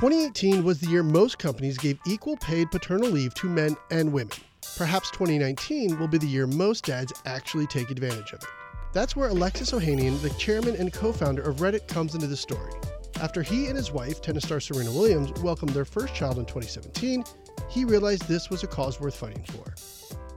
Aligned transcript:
2018 0.00 0.64
was 0.64 0.80
the 0.80 0.88
year 0.88 1.04
most 1.04 1.38
companies 1.38 1.78
gave 1.78 2.00
equal 2.04 2.36
paid 2.38 2.68
paternal 2.72 3.08
leave 3.08 3.32
to 3.32 3.48
men 3.48 3.76
and 3.92 4.12
women. 4.12 4.36
Perhaps 4.76 5.12
2019 5.12 6.00
will 6.00 6.08
be 6.08 6.18
the 6.18 6.26
year 6.26 6.48
most 6.48 6.84
dads 6.84 7.12
actually 7.26 7.64
take 7.68 7.92
advantage 7.92 8.32
of 8.32 8.42
it. 8.42 8.48
That's 8.92 9.14
where 9.14 9.28
Alexis 9.28 9.70
Ohanian, 9.70 10.20
the 10.20 10.30
chairman 10.30 10.74
and 10.74 10.92
co 10.92 11.12
founder 11.12 11.42
of 11.42 11.58
Reddit, 11.58 11.86
comes 11.86 12.16
into 12.16 12.26
the 12.26 12.36
story. 12.36 12.72
After 13.20 13.40
he 13.40 13.66
and 13.66 13.76
his 13.76 13.92
wife, 13.92 14.20
tennis 14.20 14.42
star 14.42 14.58
Serena 14.58 14.90
Williams, 14.90 15.30
welcomed 15.42 15.70
their 15.70 15.84
first 15.84 16.12
child 16.12 16.38
in 16.38 16.44
2017, 16.44 17.22
he 17.70 17.84
realized 17.84 18.26
this 18.26 18.50
was 18.50 18.64
a 18.64 18.66
cause 18.66 18.98
worth 18.98 19.14
fighting 19.14 19.44
for. 19.44 19.74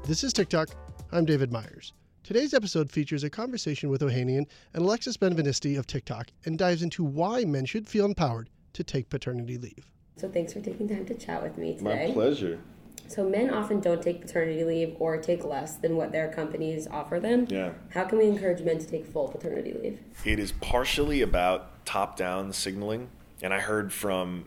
This 0.06 0.24
is 0.24 0.34
TicToc. 0.34 0.70
I'm 1.12 1.26
David 1.26 1.52
Meyers. 1.52 1.94
Today's 2.24 2.54
episode 2.54 2.92
features 2.92 3.24
a 3.24 3.30
conversation 3.32 3.90
with 3.90 4.02
Ohanian 4.02 4.46
and 4.76 4.84
Alexis 4.84 5.18
Benveniste 5.18 5.80
of 5.80 5.88
TicToc 5.88 6.28
and 6.46 6.60
dives 6.60 6.84
into 6.84 7.04
why 7.04 7.44
men 7.44 7.66
should 7.66 7.88
feel 7.88 8.06
empowered 8.06 8.52
to 8.78 8.84
take 8.84 9.10
paternity 9.10 9.58
leave. 9.58 9.92
So 10.18 10.30
thanks 10.30 10.54
for 10.54 10.62
taking 10.62 10.88
time 10.88 11.06
to 11.08 11.16
chat 11.16 11.42
with 11.42 11.58
me 11.58 11.76
today. 11.76 12.08
My 12.08 12.14
pleasure. 12.14 12.60
So 13.08 13.28
men 13.28 13.50
often 13.50 13.80
don't 13.80 14.02
take 14.02 14.22
paternity 14.22 14.64
leave 14.64 14.96
or 15.00 15.18
take 15.18 15.44
less 15.44 15.78
than 15.78 15.96
what 15.96 16.12
their 16.12 16.32
companies 16.32 16.88
offer 16.88 17.20
them. 17.20 17.48
Yeah. 17.50 17.72
How 17.90 18.06
can 18.06 18.20
we 18.20 18.26
encourage 18.26 18.62
men 18.62 18.78
to 18.78 18.86
take 18.86 19.08
full 19.08 19.30
paternity 19.30 19.74
leave? 19.74 20.00
It 20.26 20.38
is 20.38 20.52
partially 20.52 21.24
about 21.24 21.86
top-down 21.86 22.54
signaling, 22.54 23.10
and 23.42 23.52
I 23.52 23.60
heard 23.60 23.92
from 23.92 24.46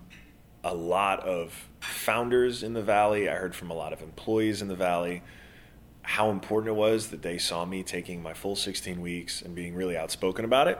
a 0.62 0.74
lot 0.74 1.20
of 1.26 1.68
founders 1.80 2.62
in 2.62 2.72
the 2.72 2.82
valley. 2.82 3.28
I 3.28 3.34
heard 3.34 3.56
from 3.56 3.70
a 3.70 3.74
lot 3.74 3.92
of 3.92 4.00
employees 4.00 4.62
in 4.62 4.68
the 4.68 4.76
valley 4.76 5.22
how 6.02 6.30
important 6.30 6.70
it 6.70 6.78
was 6.78 7.08
that 7.08 7.22
they 7.22 7.38
saw 7.38 7.64
me 7.64 7.82
taking 7.82 8.22
my 8.22 8.34
full 8.34 8.54
16 8.54 9.00
weeks 9.00 9.42
and 9.42 9.56
being 9.56 9.74
really 9.74 9.96
outspoken 9.96 10.44
about 10.44 10.68
it. 10.68 10.78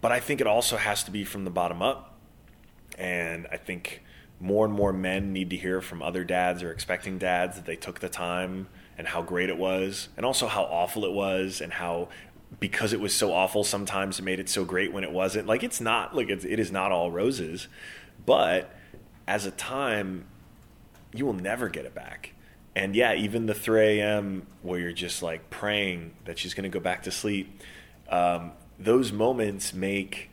But 0.00 0.12
I 0.12 0.20
think 0.20 0.40
it 0.40 0.46
also 0.46 0.76
has 0.76 1.02
to 1.04 1.10
be 1.10 1.24
from 1.24 1.44
the 1.44 1.50
bottom 1.50 1.82
up 1.82 2.13
and 2.98 3.46
I 3.50 3.56
think 3.56 4.02
more 4.40 4.64
and 4.64 4.74
more 4.74 4.92
men 4.92 5.32
need 5.32 5.50
to 5.50 5.56
hear 5.56 5.80
from 5.80 6.02
other 6.02 6.24
dads 6.24 6.62
or 6.62 6.70
expecting 6.70 7.18
dads 7.18 7.56
that 7.56 7.66
they 7.66 7.76
took 7.76 8.00
the 8.00 8.08
time 8.08 8.68
and 8.98 9.08
how 9.08 9.22
great 9.22 9.48
it 9.48 9.58
was, 9.58 10.08
and 10.16 10.24
also 10.24 10.46
how 10.46 10.64
awful 10.64 11.04
it 11.04 11.12
was, 11.12 11.60
and 11.60 11.72
how 11.72 12.08
because 12.60 12.92
it 12.92 13.00
was 13.00 13.12
so 13.14 13.32
awful 13.32 13.64
sometimes 13.64 14.18
it 14.18 14.22
made 14.22 14.38
it 14.38 14.48
so 14.48 14.64
great 14.64 14.92
when 14.92 15.04
it 15.04 15.10
wasn't. 15.10 15.46
Like 15.46 15.62
it's 15.62 15.80
not 15.80 16.14
like 16.14 16.28
it's, 16.28 16.44
it 16.44 16.58
is 16.58 16.70
not 16.70 16.92
all 16.92 17.10
roses, 17.10 17.68
but 18.24 18.72
as 19.26 19.46
a 19.46 19.50
time, 19.50 20.26
you 21.12 21.24
will 21.24 21.32
never 21.32 21.68
get 21.68 21.84
it 21.84 21.94
back. 21.94 22.32
And 22.76 22.96
yeah, 22.96 23.14
even 23.14 23.46
the 23.46 23.54
3 23.54 24.00
a.m. 24.00 24.46
where 24.62 24.80
you're 24.80 24.92
just 24.92 25.22
like 25.22 25.48
praying 25.48 26.14
that 26.24 26.38
she's 26.38 26.54
going 26.54 26.64
to 26.64 26.68
go 26.68 26.82
back 26.82 27.04
to 27.04 27.10
sleep, 27.10 27.60
um, 28.08 28.52
those 28.78 29.12
moments 29.12 29.72
make 29.72 30.30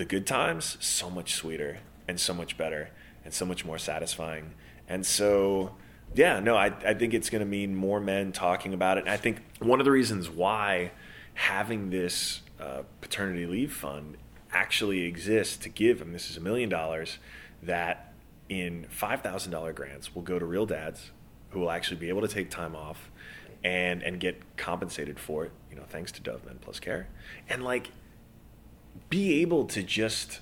the 0.00 0.06
good 0.06 0.26
times 0.26 0.78
so 0.80 1.10
much 1.10 1.34
sweeter 1.34 1.76
and 2.08 2.18
so 2.18 2.32
much 2.32 2.56
better 2.56 2.88
and 3.22 3.34
so 3.34 3.44
much 3.44 3.66
more 3.66 3.76
satisfying. 3.76 4.54
And 4.88 5.04
so, 5.04 5.74
yeah, 6.14 6.40
no, 6.40 6.56
I, 6.56 6.72
I 6.86 6.94
think 6.94 7.12
it's 7.12 7.28
going 7.28 7.40
to 7.40 7.46
mean 7.46 7.76
more 7.76 8.00
men 8.00 8.32
talking 8.32 8.72
about 8.72 8.96
it. 8.96 9.02
And 9.02 9.10
I 9.10 9.18
think 9.18 9.42
one 9.58 9.78
of 9.78 9.84
the 9.84 9.90
reasons 9.90 10.30
why 10.30 10.92
having 11.34 11.90
this 11.90 12.40
uh, 12.58 12.80
paternity 13.02 13.44
leave 13.44 13.74
fund 13.74 14.16
actually 14.50 15.02
exists 15.02 15.58
to 15.58 15.68
give, 15.68 16.00
and 16.00 16.14
this 16.14 16.30
is 16.30 16.38
a 16.38 16.40
million 16.40 16.70
dollars, 16.70 17.18
that 17.62 18.14
in 18.48 18.86
$5,000 18.98 19.74
grants 19.74 20.14
will 20.14 20.22
go 20.22 20.38
to 20.38 20.46
real 20.46 20.64
dads 20.64 21.10
who 21.50 21.60
will 21.60 21.70
actually 21.70 21.98
be 21.98 22.08
able 22.08 22.22
to 22.22 22.28
take 22.28 22.48
time 22.48 22.74
off 22.74 23.10
and 23.62 24.02
and 24.02 24.18
get 24.18 24.56
compensated 24.56 25.20
for 25.20 25.44
it, 25.44 25.52
you 25.68 25.76
know, 25.76 25.84
thanks 25.90 26.10
to 26.10 26.22
Dove 26.22 26.42
Men 26.46 26.58
Plus 26.62 26.80
Care. 26.80 27.08
And 27.50 27.62
like 27.62 27.90
be 29.08 29.40
able 29.40 29.64
to 29.66 29.82
just 29.82 30.40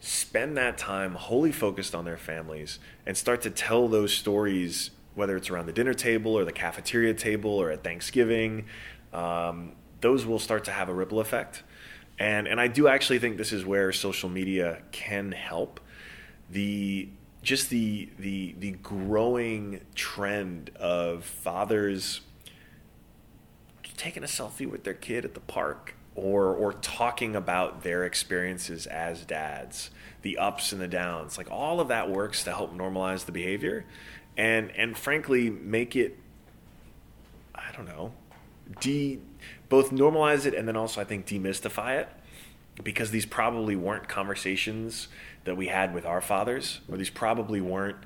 spend 0.00 0.56
that 0.56 0.78
time 0.78 1.14
wholly 1.14 1.52
focused 1.52 1.94
on 1.94 2.04
their 2.04 2.16
families 2.16 2.78
and 3.04 3.16
start 3.16 3.42
to 3.42 3.50
tell 3.50 3.88
those 3.88 4.14
stories, 4.14 4.90
whether 5.14 5.36
it's 5.36 5.50
around 5.50 5.66
the 5.66 5.72
dinner 5.72 5.94
table 5.94 6.36
or 6.36 6.44
the 6.44 6.52
cafeteria 6.52 7.14
table 7.14 7.50
or 7.50 7.70
at 7.70 7.82
Thanksgiving, 7.82 8.66
um, 9.12 9.72
those 10.00 10.26
will 10.26 10.38
start 10.38 10.64
to 10.64 10.70
have 10.70 10.88
a 10.88 10.94
ripple 10.94 11.20
effect. 11.20 11.62
And, 12.18 12.46
and 12.46 12.60
I 12.60 12.68
do 12.68 12.88
actually 12.88 13.18
think 13.18 13.36
this 13.36 13.52
is 13.52 13.64
where 13.64 13.92
social 13.92 14.28
media 14.28 14.82
can 14.92 15.32
help. 15.32 15.80
The 16.50 17.08
just 17.42 17.70
the 17.70 18.08
the 18.18 18.54
the 18.58 18.72
growing 18.72 19.80
trend 19.94 20.70
of 20.76 21.24
fathers 21.24 22.20
taking 23.96 24.22
a 24.22 24.26
selfie 24.26 24.68
with 24.68 24.84
their 24.84 24.94
kid 24.94 25.24
at 25.24 25.34
the 25.34 25.40
park 25.40 25.95
or 26.16 26.54
or 26.54 26.72
talking 26.72 27.36
about 27.36 27.82
their 27.82 28.04
experiences 28.04 28.86
as 28.86 29.24
dads, 29.24 29.90
the 30.22 30.38
ups 30.38 30.72
and 30.72 30.80
the 30.80 30.88
downs. 30.88 31.38
Like 31.38 31.50
all 31.50 31.78
of 31.78 31.88
that 31.88 32.10
works 32.10 32.42
to 32.44 32.52
help 32.52 32.74
normalize 32.74 33.26
the 33.26 33.32
behavior 33.32 33.84
and 34.36 34.70
and 34.72 34.96
frankly 34.96 35.50
make 35.50 35.94
it 35.94 36.18
I 37.54 37.70
don't 37.76 37.86
know, 37.86 38.12
de 38.80 39.20
both 39.68 39.90
normalize 39.90 40.46
it 40.46 40.54
and 40.54 40.66
then 40.66 40.76
also 40.76 41.00
I 41.00 41.04
think 41.04 41.26
demystify 41.26 42.00
it 42.00 42.08
because 42.82 43.10
these 43.10 43.26
probably 43.26 43.76
weren't 43.76 44.08
conversations 44.08 45.08
that 45.44 45.56
we 45.56 45.66
had 45.66 45.94
with 45.94 46.04
our 46.04 46.20
fathers 46.20 46.80
or 46.90 46.96
these 46.96 47.10
probably 47.10 47.60
weren't 47.60 47.96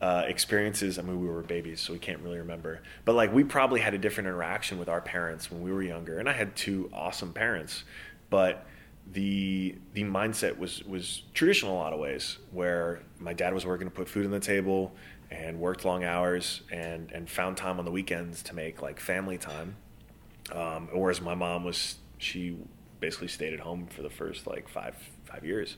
uh, 0.00 0.24
experiences. 0.26 0.98
I 0.98 1.02
mean, 1.02 1.20
we 1.20 1.28
were 1.28 1.42
babies, 1.42 1.80
so 1.80 1.92
we 1.92 1.98
can't 1.98 2.20
really 2.20 2.38
remember. 2.38 2.80
But 3.04 3.14
like, 3.14 3.32
we 3.32 3.44
probably 3.44 3.80
had 3.80 3.94
a 3.94 3.98
different 3.98 4.28
interaction 4.28 4.78
with 4.78 4.88
our 4.88 5.00
parents 5.00 5.50
when 5.50 5.62
we 5.62 5.72
were 5.72 5.82
younger, 5.82 6.18
and 6.18 6.28
I 6.28 6.32
had 6.32 6.56
two 6.56 6.90
awesome 6.92 7.32
parents, 7.32 7.84
but 8.30 8.66
the 9.12 9.76
the 9.92 10.04
mindset 10.04 10.58
was 10.58 10.84
was 10.84 11.22
traditional 11.34 11.72
in 11.72 11.78
a 11.78 11.80
lot 11.80 11.92
of 11.92 11.98
ways, 11.98 12.38
where 12.52 13.02
my 13.18 13.32
dad 13.32 13.52
was 13.52 13.66
working 13.66 13.86
to 13.86 13.90
put 13.90 14.08
food 14.08 14.24
on 14.24 14.30
the 14.30 14.40
table 14.40 14.92
and 15.30 15.60
worked 15.60 15.84
long 15.84 16.04
hours 16.04 16.62
and 16.72 17.10
and 17.12 17.28
found 17.28 17.56
time 17.56 17.78
on 17.78 17.84
the 17.84 17.90
weekends 17.90 18.42
to 18.44 18.54
make 18.54 18.80
like 18.80 19.00
family 19.00 19.36
time, 19.36 19.76
um, 20.52 20.88
whereas 20.92 21.20
my 21.20 21.34
mom 21.34 21.64
was 21.64 21.96
she 22.18 22.56
basically 23.00 23.28
stayed 23.28 23.52
at 23.52 23.60
home 23.60 23.86
for 23.86 24.02
the 24.02 24.10
first 24.10 24.46
like 24.46 24.68
five 24.68 24.94
five 25.24 25.44
years, 25.44 25.76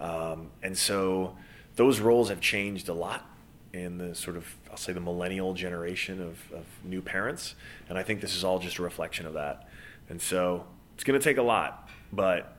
um, 0.00 0.50
and 0.62 0.78
so 0.78 1.36
those 1.76 2.00
roles 2.00 2.28
have 2.28 2.40
changed 2.40 2.88
a 2.88 2.94
lot 2.94 3.26
in 3.72 3.98
the 3.98 4.14
sort 4.14 4.36
of 4.36 4.56
I'll 4.70 4.76
say 4.76 4.92
the 4.92 5.00
millennial 5.00 5.54
generation 5.54 6.20
of, 6.20 6.52
of 6.52 6.64
new 6.84 7.00
parents, 7.02 7.54
and 7.88 7.96
I 7.96 8.02
think 8.02 8.20
this 8.20 8.34
is 8.34 8.44
all 8.44 8.58
just 8.58 8.78
a 8.78 8.82
reflection 8.82 9.26
of 9.26 9.34
that. 9.34 9.68
And 10.08 10.20
so 10.20 10.66
it's 10.94 11.04
going 11.04 11.18
to 11.18 11.22
take 11.22 11.36
a 11.38 11.42
lot, 11.42 11.88
but 12.12 12.56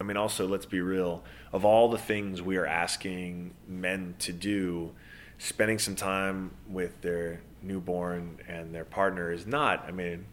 I 0.00 0.04
mean, 0.04 0.16
also 0.16 0.46
let's 0.46 0.66
be 0.66 0.80
real. 0.80 1.24
Of 1.52 1.64
all 1.64 1.88
the 1.88 1.98
things 1.98 2.42
we 2.42 2.56
are 2.56 2.66
asking 2.66 3.54
men 3.66 4.14
to 4.20 4.32
do, 4.32 4.92
spending 5.38 5.78
some 5.78 5.96
time 5.96 6.50
with 6.68 7.00
their 7.00 7.40
newborn 7.62 8.38
and 8.48 8.74
their 8.74 8.84
partner 8.84 9.32
is 9.32 9.46
not. 9.46 9.84
I 9.86 9.92
mean, 9.92 10.26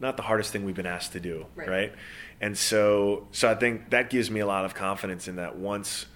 not 0.00 0.16
the 0.16 0.22
hardest 0.22 0.52
thing 0.52 0.64
we've 0.64 0.74
been 0.74 0.86
asked 0.86 1.12
to 1.12 1.20
do, 1.20 1.46
right? 1.54 1.68
right? 1.68 1.92
And 2.40 2.58
so, 2.58 3.28
so 3.30 3.48
I 3.48 3.54
think 3.54 3.90
that 3.90 4.10
gives 4.10 4.30
me 4.30 4.40
a 4.40 4.46
lot 4.46 4.64
of 4.64 4.74
confidence 4.74 5.28
in 5.28 5.36
that 5.36 5.56
once 5.56 6.06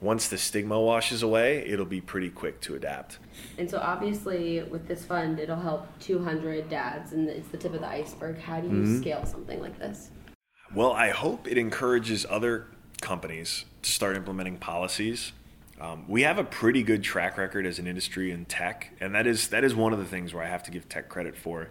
once 0.00 0.28
the 0.28 0.36
stigma 0.36 0.80
washes 0.80 1.22
away, 1.22 1.64
it'll 1.66 1.86
be 1.86 2.00
pretty 2.00 2.28
quick 2.28 2.60
to 2.62 2.74
adapt. 2.74 3.18
And 3.58 3.70
so, 3.70 3.78
obviously, 3.78 4.62
with 4.62 4.86
this 4.86 5.04
fund, 5.04 5.38
it'll 5.38 5.56
help 5.56 5.86
200 6.00 6.68
dads, 6.68 7.12
and 7.12 7.28
it's 7.28 7.48
the 7.48 7.56
tip 7.56 7.72
of 7.74 7.80
the 7.80 7.88
iceberg. 7.88 8.38
How 8.38 8.60
do 8.60 8.68
you 8.68 8.74
mm-hmm. 8.74 9.00
scale 9.00 9.24
something 9.24 9.60
like 9.60 9.78
this? 9.78 10.10
Well, 10.74 10.92
I 10.92 11.10
hope 11.10 11.48
it 11.48 11.56
encourages 11.56 12.26
other 12.28 12.66
companies 13.00 13.64
to 13.82 13.90
start 13.90 14.16
implementing 14.16 14.58
policies. 14.58 15.32
Um, 15.80 16.04
we 16.08 16.22
have 16.22 16.38
a 16.38 16.44
pretty 16.44 16.82
good 16.82 17.02
track 17.02 17.36
record 17.36 17.66
as 17.66 17.78
an 17.78 17.86
industry 17.86 18.30
in 18.30 18.46
tech, 18.46 18.92
and 19.00 19.14
that 19.14 19.26
is 19.26 19.48
that 19.48 19.62
is 19.62 19.74
one 19.74 19.92
of 19.92 19.98
the 19.98 20.06
things 20.06 20.32
where 20.32 20.42
I 20.42 20.48
have 20.48 20.62
to 20.64 20.70
give 20.70 20.88
tech 20.88 21.08
credit 21.08 21.36
for. 21.36 21.68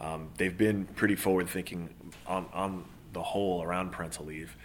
Um, 0.00 0.30
they've 0.36 0.56
been 0.56 0.84
pretty 0.84 1.16
forward 1.16 1.48
thinking 1.48 1.90
on 2.26 2.46
on 2.52 2.84
the 3.18 3.24
whole 3.24 3.62
around 3.62 3.90
parental 3.90 4.24
leave. 4.24 4.56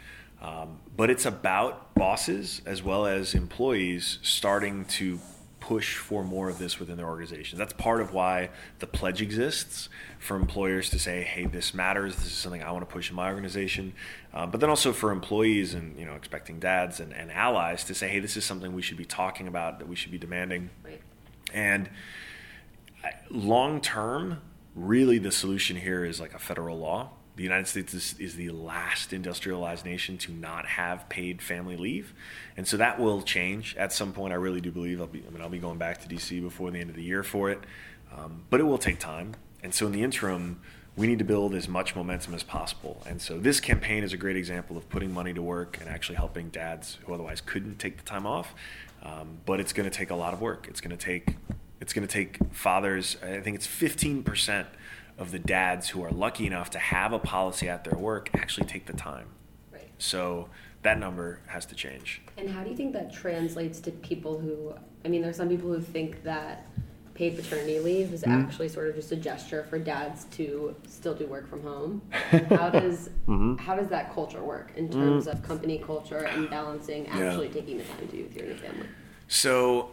Um, 0.42 0.80
but 0.96 1.10
it's 1.10 1.26
about 1.26 1.96
bosses 1.96 2.62
as 2.66 2.84
well 2.84 3.08
as 3.08 3.34
employees 3.34 4.20
starting 4.22 4.86
to 4.86 5.20
push 5.60 5.96
for 5.96 6.26
more 6.26 6.50
of 6.50 6.60
this 6.60 6.78
within 6.78 6.98
their 6.98 7.08
organizations. 7.08 7.58
That's 7.58 7.72
part 7.72 8.02
of 8.02 8.14
why 8.14 8.50
the 8.80 8.86
pledge 8.86 9.22
exists 9.22 9.88
for 10.20 10.36
employers 10.36 10.90
to 10.90 11.00
say, 11.00 11.24
"Hey, 11.24 11.46
this 11.46 11.74
matters. 11.74 12.18
This 12.18 12.26
is 12.26 12.34
something 12.34 12.62
I 12.62 12.72
want 12.72 12.88
to 12.88 12.94
push 12.94 13.10
in 13.10 13.16
my 13.16 13.30
organization." 13.30 13.94
Um, 14.34 14.52
but 14.52 14.60
then 14.60 14.70
also 14.70 14.92
for 14.92 15.12
employees 15.12 15.74
and 15.74 15.98
you 15.98 16.06
know 16.06 16.16
expecting 16.16 16.60
dads 16.60 17.00
and, 17.00 17.14
and, 17.14 17.32
allies 17.32 17.86
to 17.86 17.96
say, 17.96 18.10
"Hey, 18.10 18.20
this 18.20 18.36
is 18.36 18.44
something 18.44 18.74
we 18.74 18.82
should 18.82 18.98
be 18.98 19.06
talking 19.06 19.48
about. 19.48 19.80
That 19.80 19.88
we 19.88 19.96
should 19.96 20.12
be 20.12 20.18
demanding." 20.18 20.70
Right. 20.84 21.02
And 21.54 21.90
long 23.32 23.80
term, 23.80 24.42
really, 24.76 25.18
the 25.18 25.32
solution 25.32 25.78
here 25.78 26.04
is 26.04 26.20
like 26.20 26.34
a 26.34 26.40
federal 26.40 26.78
law 26.78 27.12
the 27.36 27.44
United 27.44 27.68
States 27.68 27.94
is, 27.94 28.16
is, 28.20 28.36
the 28.36 28.50
last 28.50 29.12
industrialized 29.12 29.86
nation 29.86 30.18
to 30.20 30.32
not 30.32 30.66
have 30.66 31.10
paid 31.10 31.42
family 31.42 31.76
leave, 31.76 32.14
and 32.56 32.68
so 32.68 32.78
that 32.78 33.00
will 33.00 33.22
change 33.22 33.76
at 33.78 33.92
some 33.92 34.14
point. 34.14 34.34
I 34.34 34.36
really 34.36 34.62
do 34.62 34.72
believe 34.72 35.02
I'll 35.02 35.08
be. 35.08 35.24
I 35.28 35.32
mean, 35.32 35.42
I'll 35.42 35.50
be 35.50 35.60
going 35.60 35.78
back 35.78 36.02
to 36.02 36.08
DC 36.08 36.42
before 36.42 36.70
the 36.72 36.80
end 36.80 36.90
of 36.90 36.96
the 36.96 37.04
year 37.04 37.24
for 37.24 37.50
it, 37.50 37.60
um, 38.16 38.44
but 38.50 38.60
it 38.60 38.64
will 38.64 38.78
take 38.78 39.00
time. 39.00 39.34
And 39.64 39.74
so 39.74 39.86
in 39.88 39.94
the 39.94 40.04
interim, 40.04 40.60
we 40.96 41.08
need 41.08 41.20
to 41.20 41.26
build 41.26 41.56
as 41.56 41.68
much 41.68 41.96
momentum 41.96 42.34
as 42.34 42.44
possible. 42.44 43.02
And 43.08 43.22
so 43.22 43.40
this 43.40 43.60
campaign 43.60 44.04
is 44.04 44.14
a 44.14 44.18
great 44.18 44.36
example 44.36 44.78
of 44.78 44.88
putting 44.90 45.12
money 45.12 45.34
to 45.34 45.42
work 45.42 45.78
and 45.80 45.90
actually 45.90 46.16
helping 46.16 46.50
dads 46.50 47.00
who 47.06 47.14
otherwise 47.14 47.42
couldn't 47.42 47.80
take 47.80 47.98
the 47.98 48.04
time 48.04 48.28
off. 48.28 48.54
Um, 49.02 49.40
but 49.46 49.60
it's 49.60 49.74
going 49.74 49.90
to 49.90 49.96
take 49.96 50.12
a 50.12 50.16
lot 50.16 50.34
of 50.34 50.42
work. 50.42 50.68
It's 50.70 50.82
going 50.82 50.96
to 50.96 51.04
take 51.04 51.36
it's 51.82 51.92
going 51.92 52.08
to 52.08 52.14
take 52.14 52.38
fathers. 52.54 53.18
I 53.22 53.42
think 53.42 53.56
it's 53.56 53.68
15 53.68 54.24
percent 54.24 54.68
of 55.18 55.32
the 55.32 55.40
dads 55.40 55.90
who 55.90 56.04
are 56.04 56.12
lucky 56.12 56.46
enough 56.48 56.70
to 56.72 56.80
have 56.80 57.14
a 57.14 57.20
policy 57.20 57.70
at 57.70 57.84
their 57.84 57.98
work 57.98 58.30
actually 58.34 58.66
take 58.68 58.86
the 58.88 58.94
time. 58.94 59.28
Right. 59.72 59.92
So 59.98 60.50
that 60.82 60.98
number 61.00 61.40
has 61.48 61.66
to 61.68 61.76
change. 61.76 62.22
And 62.38 62.50
how 62.50 62.64
do 62.64 62.70
you 62.70 62.76
think 62.76 62.94
that 62.94 63.14
translates 63.14 63.80
to 63.82 63.92
people 63.92 64.40
who? 64.40 64.74
I 65.06 65.08
mean, 65.10 65.22
there's 65.22 65.38
some 65.38 65.50
people 65.50 65.70
who 65.72 65.80
think 65.82 66.24
that 66.24 66.68
paid 67.14 67.36
paternity 67.36 67.80
leave 67.80 68.12
is 68.12 68.24
Mm-hmm. 68.24 68.32
actually 68.48 68.70
sort 68.70 68.88
of 68.90 68.96
just 68.96 69.12
a 69.12 69.16
gesture 69.16 69.64
for 69.70 69.78
dads 69.78 70.24
to 70.32 70.76
still 70.88 71.14
do 71.14 71.28
work 71.28 71.48
from 71.48 71.62
home. 71.62 72.02
How 72.50 72.70
does 72.72 73.10
Mm-hmm. 73.28 73.56
how 73.58 73.76
does 73.76 73.88
that 73.90 74.12
culture 74.14 74.44
work 74.44 74.72
in 74.76 74.90
terms 74.90 75.28
of 75.28 75.44
company 75.44 75.78
culture 75.78 76.26
and 76.26 76.50
balancing 76.50 77.06
Yeah. 77.06 77.30
actually 77.30 77.50
taking 77.50 77.78
the 77.78 77.84
time 77.84 78.00
to 78.00 78.06
be 78.08 78.24
with 78.24 78.36
your 78.36 78.48
new 78.48 78.56
family? 78.56 78.88
So, 79.28 79.92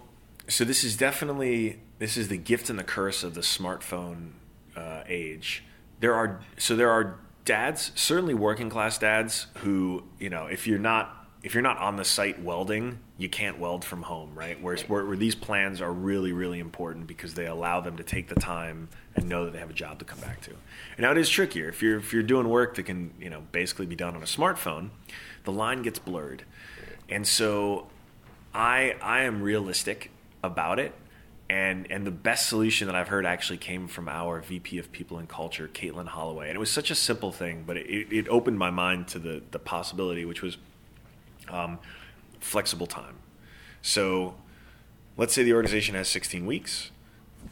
so 0.49 0.65
this 0.65 0.83
is 0.83 0.97
definitely 0.97 1.81
this 1.99 2.17
is 2.17 2.29
the 2.29 2.39
gift 2.39 2.71
and 2.71 2.79
the 2.79 2.85
curse 2.85 3.23
of 3.23 3.35
the 3.35 3.43
smartphone 3.43 4.31
uh, 4.77 5.03
age. 5.07 5.65
There 6.01 6.15
are 6.15 6.41
so 6.57 6.77
there 6.77 6.91
are 6.91 7.19
dads, 7.45 7.93
certainly 7.95 8.35
working 8.35 8.71
class 8.71 8.99
dads, 8.99 9.47
who 9.59 10.05
you 10.19 10.31
know 10.31 10.47
if 10.47 10.67
you're 10.67 10.79
not 10.79 11.17
if 11.43 11.55
you're 11.55 11.63
not 11.63 11.79
on 11.79 11.97
the 11.97 12.05
site 12.05 12.43
welding, 12.43 12.99
you 13.17 13.29
can't 13.29 13.59
weld 13.59 13.83
from 13.83 14.03
home, 14.03 14.33
right? 14.35 14.61
Whereas 14.61 14.83
where, 14.83 15.07
where 15.07 15.17
these 15.17 15.35
plans 15.35 15.81
are 15.81 15.93
really 15.93 16.33
really 16.33 16.59
important 16.59 17.07
because 17.07 17.35
they 17.35 17.47
allow 17.47 17.81
them 17.81 17.97
to 17.97 18.03
take 18.03 18.29
the 18.29 18.35
time 18.35 18.89
and 19.15 19.29
know 19.29 19.45
that 19.45 19.53
they 19.53 19.59
have 19.59 19.71
a 19.71 19.75
job 19.75 19.99
to 19.99 20.05
come 20.05 20.21
back 20.21 20.41
to. 20.43 20.51
And 20.51 21.01
now 21.01 21.13
it 21.13 21.19
is 21.19 21.29
trickier 21.29 21.69
if 21.69 21.83
you're 21.83 21.99
if 21.99 22.13
you're 22.13 22.23
doing 22.23 22.49
work 22.49 22.77
that 22.77 22.85
can 22.85 23.13
you 23.21 23.31
know 23.31 23.43
basically 23.53 23.87
be 23.87 23.97
done 23.97 24.17
on 24.17 24.23
a 24.23 24.27
smartphone, 24.27 24.91
the 25.45 25.53
line 25.53 25.83
gets 25.83 25.99
blurred, 25.99 26.45
and 27.09 27.27
so 27.27 27.89
I 28.55 28.97
I 29.03 29.23
am 29.23 29.43
realistic 29.43 30.11
about 30.43 30.79
it, 30.79 30.95
and 31.51 31.91
and 31.91 32.07
the 32.07 32.13
best 32.13 32.49
solution 32.49 32.87
that 32.87 32.95
I've 32.95 33.09
heard 33.09 33.27
actually 33.27 33.59
came 33.59 33.89
from 33.89 34.09
our 34.09 34.41
VP 34.41 34.79
of 34.79 34.93
People 34.93 35.19
and 35.19 35.29
Culture, 35.29 35.69
Katelin 35.75 36.07
Holloway, 36.07 36.47
and 36.47 36.55
it 36.55 36.61
was 36.61 36.71
such 36.71 36.93
a 36.93 36.95
simple 36.95 37.33
thing, 37.33 37.65
but 37.67 37.77
it, 37.77 38.07
it 38.13 38.29
opened 38.29 38.57
my 38.57 38.71
mind 38.71 39.09
to 39.09 39.19
the 39.19 39.43
the 39.51 39.59
possibility, 39.59 40.25
which 40.25 40.43
was 40.43 40.59
um, 41.49 41.81
flexible 42.39 42.87
time. 42.87 43.17
So, 43.83 44.37
let's 45.17 45.35
say 45.35 45.43
the 45.43 45.55
organization 45.55 45.97
has 45.97 46.07
16 46.09 46.47
weeks. 46.47 46.93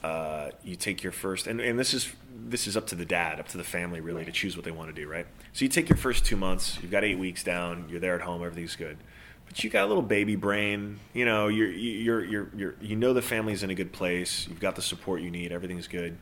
Uh, 0.05 0.51
you 0.63 0.77
take 0.77 1.03
your 1.03 1.11
first, 1.11 1.49
and, 1.49 1.61
and 1.61 1.77
this 1.77 1.93
is 1.93 2.13
this 2.33 2.69
is 2.69 2.77
up 2.77 2.87
to 2.89 2.95
the 2.95 3.05
dad, 3.05 3.41
up 3.41 3.49
to 3.49 3.57
the 3.57 3.65
family, 3.65 4.01
really, 4.01 4.25
to 4.25 4.31
choose 4.31 4.55
what 4.55 4.65
they 4.65 4.71
want 4.71 4.95
to 4.95 5.03
do, 5.03 5.09
right? 5.09 5.27
So 5.53 5.65
you 5.65 5.69
take 5.69 5.89
your 5.89 5.97
first 5.97 6.25
two 6.25 6.37
months. 6.37 6.79
You've 6.81 6.93
got 6.93 7.03
eight 7.03 7.19
weeks 7.19 7.43
down. 7.43 7.87
You're 7.89 7.99
there 7.99 8.15
at 8.15 8.21
home. 8.21 8.45
Everything's 8.45 8.77
good, 8.77 8.97
but 9.49 9.65
you 9.65 9.71
got 9.71 9.85
a 9.85 9.89
little 9.89 10.03
baby 10.03 10.37
brain. 10.37 11.01
You 11.13 11.25
know, 11.25 11.49
you're 11.49 11.71
you're 11.71 12.25
you're, 12.25 12.51
you're 12.57 12.75
you 12.81 12.97
know 12.97 13.13
the 13.13 13.23
family's 13.23 13.63
in 13.63 13.71
a 13.71 13.75
good 13.75 13.93
place. 13.93 14.47
You've 14.49 14.61
got 14.61 14.77
the 14.77 14.83
support 14.83 15.21
you 15.21 15.31
need. 15.31 15.53
Everything's 15.53 15.89
good. 15.89 16.17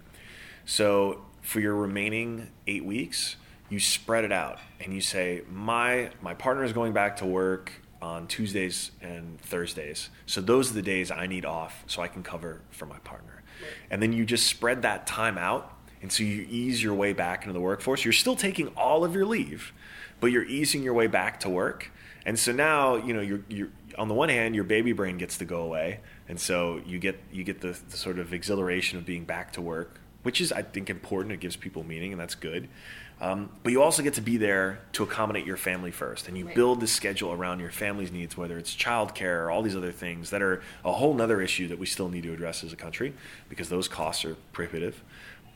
So 0.65 1.23
for 1.43 1.61
your 1.61 1.75
remaining 1.75 2.49
eight 2.67 2.85
weeks, 2.85 3.37
you 3.69 3.79
spread 3.79 4.25
it 4.25 4.33
out 4.33 4.59
and 4.81 4.95
you 4.95 5.01
say, 5.01 5.43
my 5.51 6.11
my 6.23 6.35
partner 6.35 6.65
is 6.65 6.73
going 6.73 6.93
back 6.93 7.17
to 7.19 7.27
work 7.27 7.73
on 8.01 8.27
Tuesdays 8.27 8.93
and 9.03 9.41
Thursdays. 9.41 10.11
So 10.27 10.41
those 10.41 10.71
are 10.71 10.75
the 10.75 10.83
days 10.83 11.11
I 11.11 11.27
need 11.27 11.45
off 11.45 11.85
so 11.87 12.03
I 12.03 12.09
can 12.09 12.23
cover 12.23 12.61
for 12.71 12.87
my 12.87 12.99
partner. 12.99 13.43
And 13.91 14.03
then 14.03 14.13
you 14.13 14.25
just 14.25 14.47
spread 14.47 14.83
that 14.83 15.07
time 15.07 15.39
out 15.39 15.73
and 16.03 16.13
so 16.13 16.23
you 16.23 16.47
ease 16.49 16.83
your 16.83 16.95
way 16.95 17.13
back 17.13 17.43
into 17.43 17.53
the 17.53 17.61
workforce. 17.61 18.05
You're 18.05 18.13
still 18.13 18.37
taking 18.37 18.69
all 18.77 19.05
of 19.05 19.15
your 19.15 19.25
leave, 19.25 19.73
but 20.21 20.29
you're 20.29 20.45
easing 20.45 20.83
your 20.83 20.95
way 20.95 21.07
back 21.07 21.41
to 21.41 21.49
work. 21.49 21.91
And 22.27 22.37
so 22.39 22.51
now, 22.53 22.97
you 22.97 23.15
know, 23.15 23.21
you're, 23.21 23.41
you're 23.49 23.69
on 23.97 24.09
the 24.09 24.15
one 24.15 24.29
hand, 24.29 24.55
your 24.57 24.65
baby 24.65 24.93
brain 24.93 25.17
gets 25.17 25.39
to 25.39 25.45
go 25.45 25.63
away, 25.63 26.01
and 26.29 26.39
so 26.39 26.81
you 26.85 26.99
get 26.99 27.19
you 27.33 27.45
get 27.45 27.61
the, 27.61 27.79
the 27.89 27.97
sort 27.97 28.19
of 28.19 28.35
exhilaration 28.35 28.99
of 28.99 29.07
being 29.07 29.25
back 29.25 29.53
to 29.53 29.63
work, 29.63 30.01
which 30.25 30.41
is 30.41 30.53
I 30.53 30.63
think 30.63 30.91
important. 30.91 31.33
It 31.33 31.41
gives 31.41 31.55
people 31.57 31.85
meaning, 31.85 32.11
and 32.13 32.21
that's 32.21 32.35
good. 32.35 32.69
Um, 33.21 33.49
but 33.63 33.73
you 33.73 33.81
also 33.81 34.03
get 34.03 34.15
to 34.15 34.21
be 34.21 34.37
there 34.37 34.81
to 34.93 35.05
accommodate 35.05 35.47
your 35.47 35.57
family 35.57 35.93
first, 35.93 36.29
and 36.29 36.37
you 36.37 36.47
Right. 36.47 36.55
build 36.55 36.81
the 36.81 36.87
schedule 36.89 37.33
around 37.33 37.61
your 37.61 37.71
family's 37.71 38.13
needs, 38.13 38.37
whether 38.37 38.59
it's 38.59 38.75
childcare 38.75 39.45
or 39.45 39.51
all 39.51 39.63
these 39.63 39.77
other 39.77 39.93
things 39.93 40.31
that 40.31 40.43
are 40.43 40.61
a 40.85 40.93
whole 40.93 41.15
nother 41.15 41.41
issue 41.41 41.69
that 41.69 41.79
we 41.79 41.87
still 41.87 42.09
need 42.11 42.25
to 42.25 42.33
address 42.35 42.63
as 42.65 42.73
a 42.73 42.77
country 42.77 43.15
because 43.49 43.69
those 43.71 43.89
costs 43.89 44.25
are 44.25 44.35
prohibitive. 44.53 45.03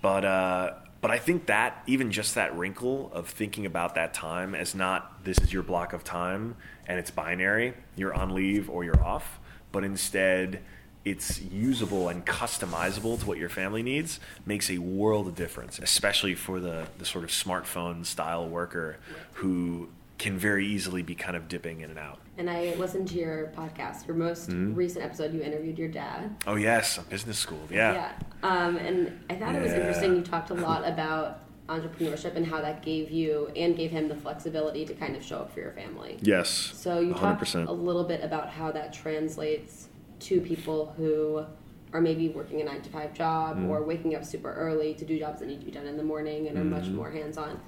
But 0.00 0.24
uh, 0.24 0.74
but 1.00 1.10
I 1.10 1.18
think 1.18 1.46
that 1.46 1.82
even 1.86 2.10
just 2.10 2.34
that 2.34 2.56
wrinkle 2.56 3.10
of 3.14 3.28
thinking 3.28 3.64
about 3.64 3.94
that 3.94 4.12
time 4.12 4.54
as 4.54 4.74
not 4.74 5.24
this 5.24 5.38
is 5.38 5.52
your 5.52 5.62
block 5.62 5.92
of 5.92 6.04
time 6.04 6.56
and 6.86 6.98
it's 6.98 7.10
binary, 7.10 7.74
you're 7.96 8.14
on 8.14 8.34
leave 8.34 8.68
or 8.68 8.84
you're 8.84 9.02
off, 9.02 9.38
but 9.72 9.84
instead 9.84 10.60
it's 11.04 11.40
usable 11.40 12.10
and 12.10 12.26
customizable 12.26 13.18
to 13.18 13.26
what 13.26 13.38
your 13.38 13.48
family 13.48 13.82
needs 13.82 14.20
makes 14.44 14.68
a 14.68 14.76
world 14.76 15.26
of 15.26 15.34
difference, 15.34 15.78
especially 15.78 16.34
for 16.34 16.60
the, 16.60 16.86
the 16.98 17.06
sort 17.06 17.24
of 17.24 17.30
smartphone 17.30 18.04
style 18.04 18.46
worker 18.46 18.98
who 19.34 19.88
can 20.20 20.36
very 20.38 20.66
easily 20.66 21.02
be 21.02 21.14
kind 21.14 21.34
of 21.36 21.48
dipping 21.48 21.80
in 21.80 21.90
and 21.90 21.98
out. 21.98 22.18
And 22.38 22.48
I 22.48 22.74
listened 22.78 23.08
to 23.08 23.14
your 23.18 23.52
podcast, 23.56 24.06
your 24.06 24.16
most 24.16 24.50
Mm-hmm. 24.50 24.74
recent 24.74 25.04
episode. 25.04 25.32
You 25.34 25.40
interviewed 25.42 25.78
your 25.78 25.88
dad. 25.88 26.36
Oh 26.46 26.54
yes, 26.54 26.98
business 27.08 27.38
school. 27.38 27.58
Yeah. 27.70 27.92
Yeah. 27.94 28.12
Um, 28.42 28.76
and 28.76 29.18
I 29.28 29.34
thought 29.36 29.54
it 29.54 29.62
was 29.62 29.72
interesting. 29.72 30.14
You 30.16 30.22
talked 30.22 30.50
a 30.50 30.54
lot 30.68 30.86
about 30.86 31.40
entrepreneurship 31.68 32.34
and 32.36 32.44
how 32.46 32.60
that 32.60 32.82
gave 32.82 33.10
you 33.10 33.50
and 33.56 33.76
gave 33.76 33.90
him 33.90 34.08
the 34.08 34.14
flexibility 34.14 34.84
to 34.84 34.94
kind 34.94 35.16
of 35.16 35.22
show 35.22 35.38
up 35.38 35.52
for 35.54 35.60
your 35.60 35.72
family. 35.72 36.18
Yes. 36.20 36.48
So 36.50 37.00
you 37.00 37.14
talked 37.14 37.42
100%. 37.42 37.68
a 37.68 37.72
little 37.72 38.04
bit 38.04 38.22
about 38.22 38.48
how 38.50 38.70
that 38.72 38.92
translates 38.92 39.88
to 40.20 40.40
people 40.40 40.92
who 40.96 41.44
are 41.92 42.00
maybe 42.00 42.28
working 42.28 42.60
a 42.60 42.64
nine 42.64 42.82
to 42.82 42.90
five 42.90 43.14
job 43.14 43.56
Mm-hmm. 43.56 43.70
or 43.70 43.82
waking 43.84 44.14
up 44.14 44.24
super 44.24 44.52
early 44.52 44.94
to 44.94 45.04
do 45.04 45.18
jobs 45.18 45.40
that 45.40 45.46
need 45.46 45.60
to 45.60 45.66
be 45.66 45.72
done 45.72 45.86
in 45.86 45.96
the 45.96 46.02
morning 46.04 46.46
and 46.48 46.58
are 46.58 46.64
much 46.64 46.84
Mm-hmm. 46.84 46.96
more 46.96 47.10
hands 47.10 47.38
on 47.38 47.58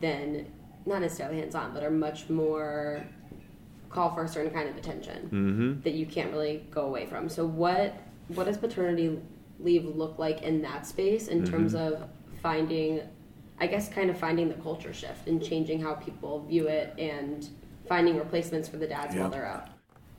than 0.00 0.46
not 0.88 1.00
necessarily 1.02 1.38
hands 1.40 1.54
on, 1.54 1.72
but 1.74 1.82
are 1.82 1.90
much 1.90 2.28
more 2.30 3.04
call 3.90 4.14
for 4.14 4.24
a 4.24 4.28
certain 4.28 4.50
kind 4.52 4.68
of 4.68 4.76
attention 4.76 5.22
Mm-hmm. 5.32 5.80
that 5.82 5.94
you 5.94 6.06
can't 6.06 6.30
really 6.32 6.64
go 6.70 6.82
away 6.82 7.06
from. 7.06 7.28
So 7.28 7.46
what 7.46 7.94
what 8.28 8.44
does 8.44 8.58
paternity 8.58 9.18
leave 9.60 9.84
look 9.86 10.18
like 10.18 10.42
in 10.42 10.62
that 10.62 10.86
space 10.86 11.28
in 11.28 11.44
terms 11.44 11.74
Mm-hmm. 11.74 12.02
of 12.02 12.08
finding 12.42 13.00
I 13.60 13.66
guess 13.66 13.88
kind 13.88 14.08
of 14.10 14.16
finding 14.18 14.48
the 14.48 14.54
culture 14.54 14.92
shift 14.92 15.26
and 15.26 15.42
changing 15.42 15.80
how 15.80 15.94
people 15.94 16.44
view 16.44 16.68
it 16.68 16.94
and 16.98 17.48
finding 17.88 18.16
replacements 18.16 18.68
for 18.68 18.76
the 18.76 18.86
dads 18.86 19.14
Yeah. 19.14 19.22
while 19.22 19.30
they're 19.30 19.46
out. 19.46 19.68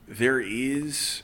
there 0.07 0.39
is 0.41 1.21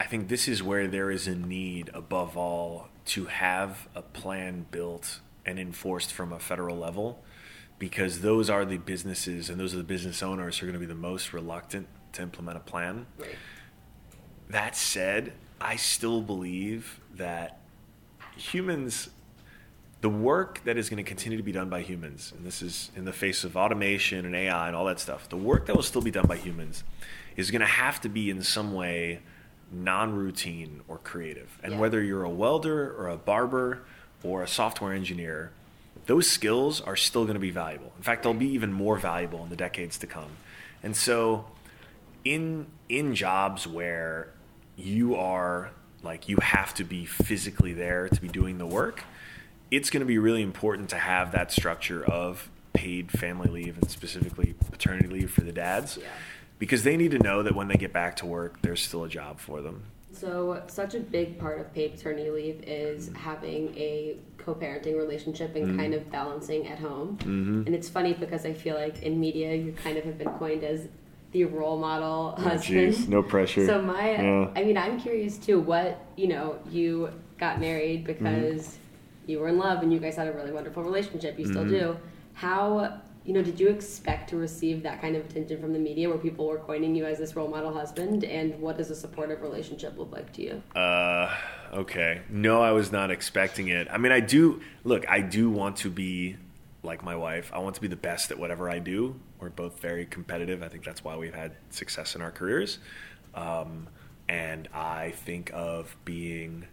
i 0.00 0.04
think 0.04 0.28
this 0.28 0.48
is 0.48 0.62
where 0.62 0.86
there 0.88 1.10
is 1.12 1.26
a 1.28 1.34
need 1.34 1.88
above 1.94 2.36
all 2.36 2.88
to 3.06 3.26
have 3.26 3.88
a 3.94 4.02
plan 4.02 4.66
built 4.72 5.20
and 5.46 5.58
enforced 5.58 6.12
from 6.12 6.32
a 6.32 6.38
federal 6.40 6.76
level 6.76 7.22
because 7.88 8.22
those 8.22 8.48
are 8.48 8.64
the 8.64 8.78
businesses 8.78 9.50
and 9.50 9.60
those 9.60 9.74
are 9.74 9.76
the 9.76 9.82
business 9.84 10.22
owners 10.22 10.58
who 10.58 10.64
are 10.66 10.70
going 10.70 10.80
to 10.80 10.86
be 10.86 10.90
the 10.90 10.98
most 10.98 11.34
reluctant 11.34 11.86
to 12.14 12.22
implement 12.22 12.56
a 12.56 12.60
plan 12.60 13.04
Right. 13.18 13.36
that 14.48 14.74
said 14.74 15.32
i 15.60 15.76
still 15.76 16.22
believe 16.22 16.98
that 17.14 17.60
humans 18.36 19.10
the 20.00 20.08
work 20.08 20.62
that 20.64 20.78
is 20.78 20.88
going 20.88 21.02
to 21.02 21.08
continue 21.08 21.36
to 21.38 21.44
be 21.44 21.50
done 21.52 21.70
by 21.70 21.80
humans, 21.80 22.30
and 22.36 22.44
this 22.44 22.60
is 22.60 22.90
in 22.94 23.06
the 23.06 23.12
face 23.12 23.42
of 23.42 23.56
automation 23.56 24.26
and 24.26 24.34
AI 24.36 24.66
and 24.66 24.76
all 24.76 24.84
that 24.84 25.00
stuff, 25.00 25.30
the 25.30 25.36
work 25.38 25.64
that 25.64 25.74
will 25.74 25.82
still 25.82 26.02
be 26.02 26.10
done 26.10 26.26
by 26.26 26.36
humans 26.36 26.84
is 27.36 27.50
going 27.50 27.60
to 27.62 27.66
have 27.66 28.02
to 28.02 28.10
be 28.10 28.28
in 28.28 28.42
some 28.42 28.74
way 28.74 29.20
non 29.72 30.14
routine 30.14 30.82
or 30.88 30.98
creative. 30.98 31.58
And 31.62 31.72
Yeah. 31.74 31.78
whether 31.78 32.02
you're 32.02 32.22
a 32.24 32.28
welder 32.28 32.92
or 32.94 33.08
a 33.08 33.16
barber 33.16 33.84
or 34.22 34.42
a 34.42 34.46
software 34.46 34.92
engineer, 34.92 35.52
those 36.06 36.28
skills 36.30 36.80
are 36.80 36.96
still 36.96 37.24
going 37.24 37.34
to 37.34 37.40
be 37.40 37.50
valuable. 37.50 37.92
In 37.96 38.02
fact, 38.02 38.22
they'll 38.22 38.34
be 38.34 38.48
even 38.52 38.72
more 38.72 38.98
valuable 38.98 39.42
in 39.42 39.48
the 39.50 39.56
decades 39.56 39.98
to 39.98 40.06
come. 40.06 40.30
And 40.82 40.94
so, 40.96 41.46
in 42.24 42.66
in 42.88 43.14
jobs 43.14 43.66
where 43.66 44.28
you 44.76 45.14
are 45.16 45.70
like 46.02 46.28
you 46.28 46.36
have 46.42 46.74
to 46.74 46.84
be 46.84 47.04
physically 47.06 47.72
there 47.72 48.08
to 48.08 48.20
be 48.20 48.28
doing 48.28 48.58
the 48.58 48.66
work 48.66 49.04
it's 49.70 49.88
going 49.90 50.00
to 50.00 50.06
be 50.06 50.18
really 50.18 50.42
important 50.42 50.88
to 50.90 50.96
have 50.96 51.32
that 51.32 51.50
structure 51.52 52.04
of 52.04 52.50
paid 52.72 53.10
family 53.10 53.48
leave 53.48 53.76
and 53.78 53.90
specifically 53.90 54.54
paternity 54.70 55.08
leave 55.08 55.30
for 55.30 55.40
the 55.42 55.52
dads 55.52 55.96
Yeah. 56.00 56.08
because 56.58 56.82
they 56.82 56.96
need 56.96 57.12
to 57.12 57.18
know 57.18 57.42
that 57.42 57.54
when 57.54 57.68
they 57.68 57.76
get 57.76 57.92
back 57.92 58.16
to 58.16 58.26
work 58.26 58.60
there's 58.62 58.82
still 58.82 59.04
a 59.04 59.08
job 59.08 59.38
for 59.38 59.60
them 59.62 59.84
So 60.14 60.62
such 60.68 60.94
a 60.94 61.00
big 61.00 61.38
part 61.38 61.60
of 61.60 61.72
paid 61.74 61.94
paternity 61.96 62.30
leave 62.30 62.62
is 62.66 63.10
having 63.16 63.74
a 63.76 64.16
co-parenting 64.38 64.96
relationship 64.96 65.56
and 65.56 65.78
kind 65.78 65.94
of 65.94 66.10
balancing 66.10 66.66
at 66.68 66.78
home. 66.78 67.16
Mm-hmm. 67.18 67.62
And 67.66 67.74
it's 67.74 67.88
funny 67.88 68.12
because 68.12 68.44
I 68.44 68.52
feel 68.52 68.74
like 68.76 69.02
in 69.02 69.18
media 69.18 69.54
you 69.54 69.72
kind 69.72 69.96
of 69.96 70.04
have 70.04 70.18
been 70.18 70.30
coined 70.30 70.62
as 70.64 70.88
the 71.32 71.44
role 71.44 71.78
model 71.78 72.32
husband. 72.38 73.08
no 73.08 73.22
pressure 73.22 73.66
So 73.66 73.82
my, 73.82 74.12
Yeah. 74.12 74.50
I 74.54 74.62
mean, 74.62 74.76
I'm 74.78 75.00
curious 75.00 75.36
too. 75.36 75.60
What 75.60 75.98
you 76.16 76.28
know, 76.28 76.58
you 76.70 77.10
got 77.38 77.58
married 77.58 78.04
because 78.04 78.78
you 79.26 79.40
were 79.40 79.48
in 79.48 79.58
love 79.58 79.82
and 79.82 79.92
you 79.92 79.98
guys 79.98 80.16
had 80.16 80.28
a 80.28 80.32
really 80.32 80.52
wonderful 80.52 80.82
relationship. 80.82 81.38
You 81.38 81.46
still 81.46 81.64
Mm-hmm. 81.64 81.70
do. 81.92 81.96
How 82.34 83.00
you 83.24 83.32
know 83.32 83.42
did 83.42 83.58
you 83.58 83.68
expect 83.68 84.28
to 84.30 84.36
receive 84.36 84.82
that 84.82 85.00
kind 85.00 85.16
of 85.16 85.24
attention 85.24 85.60
from 85.60 85.72
the 85.72 85.78
media 85.78 86.08
where 86.08 86.18
people 86.18 86.46
were 86.46 86.58
coining 86.58 86.94
you 86.94 87.06
as 87.06 87.18
this 87.18 87.34
role 87.34 87.48
model 87.48 87.72
husband? 87.72 88.24
And 88.24 88.60
what 88.60 88.76
does 88.76 88.90
a 88.90 88.96
supportive 88.96 89.40
relationship 89.40 89.96
look 89.96 90.12
like 90.12 90.32
to 90.34 90.42
you? 90.42 90.62
Uh, 90.78 91.34
okay. 91.72 92.20
No, 92.28 92.60
I 92.62 92.72
was 92.72 92.92
not 92.92 93.10
expecting 93.10 93.68
it. 93.68 93.88
I 93.90 93.96
mean, 93.96 94.12
I 94.12 94.20
do 94.20 94.60
look. 94.84 95.08
I 95.08 95.20
do 95.20 95.48
want 95.50 95.76
to 95.78 95.90
be 95.90 96.36
like 96.82 97.02
my 97.02 97.16
wife. 97.16 97.50
I 97.54 97.58
want 97.58 97.74
to 97.76 97.80
be 97.80 97.88
the 97.88 97.96
best 97.96 98.30
at 98.30 98.38
whatever 98.38 98.68
I 98.68 98.78
do. 98.78 99.18
We're 99.40 99.48
both 99.48 99.80
very 99.80 100.04
competitive. 100.04 100.62
I 100.62 100.68
think 100.68 100.84
that's 100.84 101.02
why 101.02 101.16
we've 101.16 101.34
had 101.34 101.52
success 101.70 102.14
in 102.14 102.20
our 102.20 102.30
careers. 102.30 102.78
Um, 103.34 103.88
and 104.28 104.68
I 104.74 105.10
think 105.10 105.50
of 105.54 105.96
being. 106.04 106.66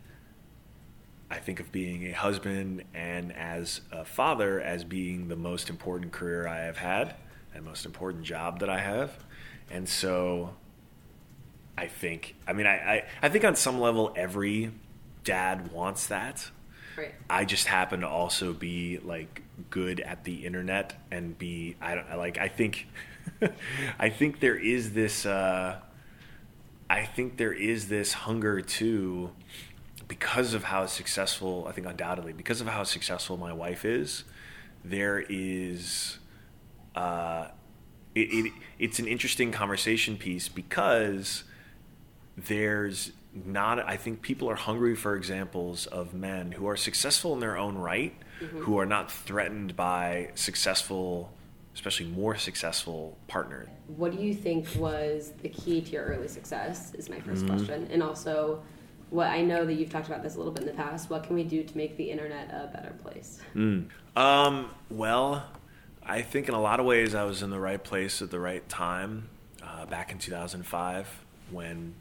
I 1.31 1.37
think 1.37 1.61
of 1.61 1.71
being 1.71 2.05
a 2.07 2.11
husband 2.11 2.83
and 2.93 3.33
as 3.33 3.79
a 3.89 4.03
father 4.03 4.59
as 4.59 4.83
being 4.83 5.29
the 5.29 5.37
most 5.37 5.69
important 5.69 6.11
career 6.11 6.45
I 6.45 6.65
have 6.65 6.77
had 6.77 7.15
and 7.55 7.63
most 7.63 7.85
important 7.85 8.25
job 8.25 8.59
that 8.59 8.69
I 8.69 8.79
have. 8.79 9.17
And 9.69 9.87
so 9.87 10.53
I 11.77 11.87
think, 11.87 12.35
I 12.45 12.51
mean, 12.51 12.67
I, 12.67 12.75
I, 12.75 13.05
I 13.21 13.29
think 13.29 13.45
on 13.45 13.55
some 13.55 13.79
level, 13.79 14.11
every 14.13 14.71
dad 15.23 15.71
wants 15.71 16.07
that. 16.07 16.51
Right. 16.97 17.13
I 17.29 17.45
just 17.45 17.65
happen 17.65 18.01
to 18.01 18.09
also 18.09 18.51
be 18.51 18.99
like 19.01 19.41
good 19.69 20.01
at 20.01 20.25
the 20.25 20.45
internet 20.45 21.01
and 21.11 21.37
be, 21.37 21.77
I 21.79 21.95
don't 21.95 22.17
like, 22.17 22.39
I 22.39 22.49
think, 22.49 22.87
I 23.99 24.09
think 24.09 24.41
there 24.41 24.57
is 24.57 24.91
this, 24.91 25.25
uh, 25.25 25.79
I 26.89 27.05
think 27.05 27.37
there 27.37 27.53
is 27.53 27.87
this 27.87 28.11
hunger 28.11 28.59
to, 28.59 29.31
because 30.11 30.53
of 30.53 30.65
how 30.65 30.85
successful, 30.87 31.65
I 31.69 31.71
think 31.71 31.87
undoubtedly, 31.87 32.33
because 32.33 32.59
of 32.59 32.67
how 32.67 32.83
successful 32.83 33.37
my 33.37 33.53
wife 33.53 33.85
is, 33.85 34.25
there 34.83 35.23
is, 35.29 36.17
uh, 36.97 37.47
it, 38.13 38.19
it, 38.19 38.53
it's 38.77 38.99
an 38.99 39.07
interesting 39.07 39.53
conversation 39.53 40.17
piece 40.17 40.49
because 40.49 41.45
there's 42.35 43.13
not 43.45 43.79
i 43.79 43.95
think 43.95 44.21
people 44.21 44.49
are 44.49 44.55
hungry 44.55 44.93
for 44.95 45.15
examples 45.15 45.85
of 45.85 46.13
men 46.13 46.51
who 46.51 46.67
are 46.67 46.75
successful 46.75 47.33
in 47.33 47.39
their 47.39 47.55
own 47.57 47.77
right 47.77 48.13
who 48.59 48.77
are 48.77 48.85
not 48.85 49.09
threatened 49.09 49.73
by 49.77 50.29
successful 50.35 51.31
especially 51.73 52.07
more 52.07 52.35
successful 52.35 53.17
partners 53.29 53.69
What 53.87 54.11
do 54.11 54.21
you 54.21 54.33
think 54.33 54.67
was 54.75 55.31
the 55.41 55.47
key 55.49 55.79
to 55.81 55.91
your 55.91 56.03
early 56.05 56.27
success? 56.27 56.93
Is 56.95 57.09
my 57.09 57.17
1st 57.17 57.23
Mm-hmm. 57.43 57.47
question, 57.47 57.87
and 57.93 58.03
also. 58.03 58.61
What 59.11 59.27
I 59.27 59.41
know 59.41 59.65
that 59.65 59.73
you've 59.73 59.89
talked 59.89 60.07
about 60.07 60.23
this 60.23 60.35
a 60.35 60.37
little 60.37 60.53
bit 60.53 60.63
in 60.63 60.69
the 60.69 60.73
past. 60.73 61.09
What 61.09 61.23
can 61.23 61.35
we 61.35 61.43
do 61.43 61.63
to 61.63 61.77
make 61.77 61.97
the 61.97 62.09
internet 62.09 62.49
a 62.49 62.71
better 62.73 62.95
place? 63.03 63.39
Um, 64.15 64.69
well, 64.89 65.45
I 66.03 66.21
think 66.21 66.47
in 66.47 66.55
a 66.55 66.61
lot 66.61 66.79
of 66.79 66.85
ways 66.85 67.13
I 67.13 67.25
was 67.25 67.43
in 67.43 67.49
the 67.49 67.59
right 67.59 67.83
place 67.83 68.21
at 68.21 68.31
the 68.31 68.39
right 68.39 68.67
time 68.69 69.27
uh, 69.61 69.85
back 69.85 70.11
in 70.11 70.17
2005 70.17 71.23
when 71.51 71.93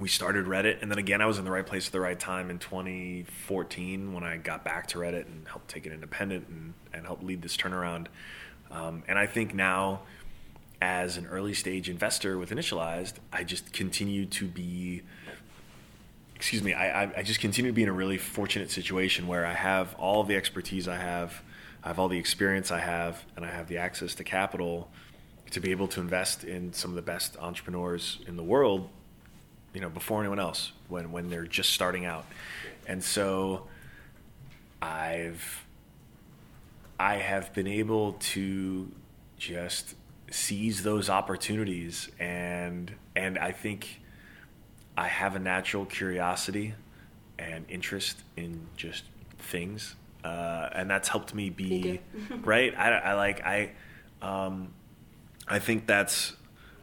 we 0.00 0.08
started 0.08 0.46
Reddit. 0.46 0.80
And 0.80 0.90
then 0.90 0.98
again, 0.98 1.20
I 1.20 1.26
was 1.26 1.38
in 1.38 1.44
the 1.44 1.50
right 1.50 1.66
place 1.66 1.86
at 1.86 1.92
the 1.92 2.00
right 2.00 2.18
time 2.18 2.48
in 2.48 2.58
2014 2.58 4.14
when 4.14 4.24
I 4.24 4.38
got 4.38 4.64
back 4.64 4.86
to 4.88 4.98
Reddit 4.98 5.26
and 5.26 5.46
helped 5.46 5.68
take 5.68 5.86
it 5.86 5.92
independent 5.92 6.48
and, 6.48 6.72
and 6.92 7.06
helped 7.06 7.22
lead 7.22 7.42
this 7.42 7.56
turnaround. 7.56 8.06
Um, 8.70 9.02
and 9.06 9.18
I 9.18 9.26
think 9.26 9.54
now, 9.54 10.00
as 10.80 11.18
an 11.18 11.26
early 11.26 11.52
stage 11.52 11.90
investor 11.90 12.38
with 12.38 12.50
Initialized, 12.50 13.14
I 13.30 13.44
just 13.44 13.72
continue 13.72 14.24
to 14.26 14.46
be 14.46 15.02
excuse 16.40 16.62
me, 16.62 16.72
I, 16.72 17.02
I, 17.02 17.22
just 17.22 17.38
continue 17.38 17.70
to 17.70 17.74
be 17.74 17.82
in 17.82 17.90
a 17.90 17.92
really 17.92 18.16
fortunate 18.16 18.70
situation 18.70 19.26
where 19.26 19.44
I 19.44 19.52
have 19.52 19.94
all 19.98 20.24
the 20.24 20.36
expertise 20.36 20.88
I 20.88 20.96
have, 20.96 21.42
I 21.84 21.88
have 21.88 21.98
all 21.98 22.08
the 22.08 22.16
experience 22.16 22.70
I 22.70 22.78
have, 22.78 23.22
and 23.36 23.44
I 23.44 23.50
have 23.50 23.68
the 23.68 23.76
access 23.76 24.14
to 24.14 24.24
capital 24.24 24.90
to 25.50 25.60
be 25.60 25.70
able 25.70 25.86
to 25.88 26.00
invest 26.00 26.42
in 26.44 26.72
some 26.72 26.92
of 26.92 26.94
the 26.94 27.02
best 27.02 27.36
entrepreneurs 27.36 28.20
in 28.26 28.38
the 28.38 28.42
world, 28.42 28.88
you 29.74 29.82
know, 29.82 29.90
before 29.90 30.20
anyone 30.20 30.38
else 30.38 30.72
when, 30.88 31.12
when 31.12 31.28
they're 31.28 31.44
just 31.44 31.74
starting 31.74 32.06
out. 32.06 32.24
And 32.86 33.04
so 33.04 33.66
I've 34.80 35.66
I 36.98 37.16
have 37.16 37.52
been 37.52 37.66
able 37.66 38.14
to 38.14 38.90
just 39.36 39.94
seize 40.30 40.82
those 40.84 41.10
opportunities 41.10 42.10
and 42.18 42.90
and 43.14 43.38
I 43.38 43.52
think 43.52 43.99
I 45.00 45.08
have 45.08 45.34
a 45.34 45.38
natural 45.38 45.86
curiosity 45.86 46.74
and 47.38 47.64
interest 47.70 48.18
in 48.36 48.66
just 48.76 49.04
things, 49.38 49.96
uh, 50.22 50.68
and 50.74 50.90
that's 50.90 51.08
helped 51.08 51.34
me 51.34 51.48
be 51.48 52.00
right. 52.42 52.74
I, 52.76 52.90
I 52.98 53.14
like 53.14 53.40
I, 53.42 53.70
um, 54.20 54.74
I 55.48 55.58
think 55.58 55.86
that's 55.86 56.34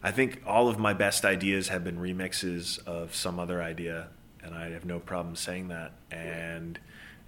I 0.02 0.10
think 0.10 0.42
all 0.48 0.68
of 0.68 0.80
my 0.80 0.94
best 0.94 1.26
ideas 1.26 1.68
have 1.68 1.84
been 1.84 2.00
remixes 2.00 2.84
of 2.88 3.14
some 3.14 3.38
other 3.38 3.62
idea, 3.62 4.08
and 4.44 4.56
I 4.56 4.72
have 4.72 4.84
no 4.84 5.00
problem 5.00 5.36
saying 5.36 5.68
that. 5.68 5.92
And 6.10 6.80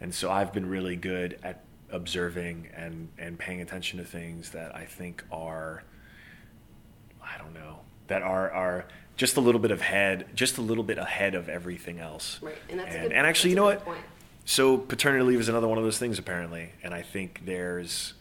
and 0.01 0.12
so 0.12 0.31
I've 0.31 0.51
been 0.51 0.67
really 0.67 0.96
good 0.96 1.38
at 1.43 1.63
observing 1.91 2.69
and 2.75 3.10
and 3.19 3.38
paying 3.38 3.62
attention 3.62 4.00
to 4.00 4.05
things 4.05 4.50
that 4.51 4.75
I 4.75 4.86
think 4.86 5.24
are 5.31 5.84
I 7.24 7.38
don't 7.38 7.53
know 7.53 7.81
that 8.08 8.24
are 8.24 8.51
are 8.51 8.86
just 9.19 9.35
a 9.35 9.41
little 9.41 9.59
bit 9.59 9.69
ahead, 9.69 10.27
just 10.33 10.57
a 10.57 10.61
little 10.61 10.83
bit 10.83 10.97
ahead 10.97 11.35
of 11.35 11.49
everything 11.49 11.99
else. 11.99 12.39
Right, 12.41 12.55
and 12.69 12.79
that's 12.79 12.95
a 12.95 12.97
and, 12.97 13.09
good- 13.09 13.17
and 13.17 13.27
actually, 13.27 13.49
you 13.49 13.57
know 13.57 13.65
what? 13.65 13.83
point. 13.83 13.99
So 14.45 14.77
paternity 14.77 15.25
leave 15.25 15.41
is 15.41 15.49
another 15.49 15.67
one 15.67 15.77
of 15.77 15.83
those 15.83 15.99
things 15.99 16.17
apparently, 16.17 16.71
and 16.81 16.93
I 16.93 17.01
think 17.01 17.41
there's 17.45 18.13